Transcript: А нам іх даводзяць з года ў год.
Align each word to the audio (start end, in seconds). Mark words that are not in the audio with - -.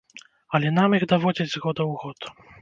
А 0.57 0.61
нам 0.77 0.95
іх 0.99 1.05
даводзяць 1.11 1.47
з 1.53 1.61
года 1.67 1.81
ў 1.91 2.03
год. 2.07 2.19